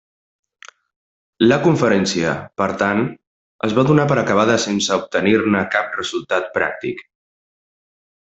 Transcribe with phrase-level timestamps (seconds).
[1.43, 3.03] La conferència, per tant,
[3.69, 7.05] es va donar per acabada sense obtenir-ne cap resultat pràctic.